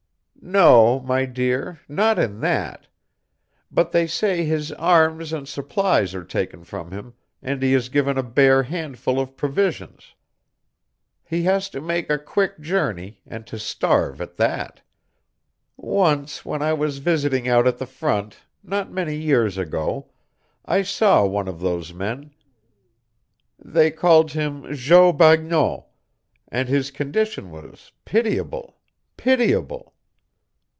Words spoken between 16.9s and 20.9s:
visiting out at the front, not many years ago, I